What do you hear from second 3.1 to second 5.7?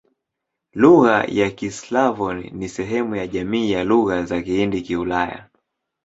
ya jamii ya Lugha za Kihindi-Kiulaya.